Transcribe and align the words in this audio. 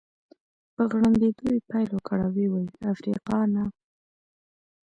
په 0.75 0.81
غړمبېدو 0.91 1.45
يې 1.53 1.59
پیل 1.69 1.89
وکړ 1.93 2.17
او 2.25 2.31
ويې 2.35 2.47
ویل: 2.51 2.69
افریقانا. 2.93 3.63